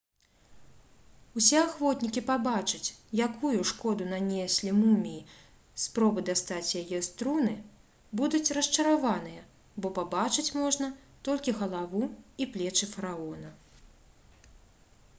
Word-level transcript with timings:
усе 1.39 1.57
ахвотнікі 1.63 2.21
пабачыць 2.29 2.93
якую 3.25 3.59
шкоду 3.71 4.07
нанеслі 4.13 4.73
муміі 4.77 5.83
спробы 5.83 6.23
дастаць 6.29 6.73
яе 6.81 7.01
з 7.09 7.13
труны 7.19 7.53
будуць 8.23 8.53
расчараваныя 8.59 9.45
бо 9.85 9.93
пабачыць 9.99 10.47
можна 10.63 10.89
толькі 11.29 11.57
галаву 11.61 12.03
і 12.47 12.49
плечы 12.57 12.89
фараона 12.97 13.55